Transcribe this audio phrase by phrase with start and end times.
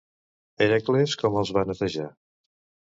[0.65, 2.11] Hèracles com els va netejar?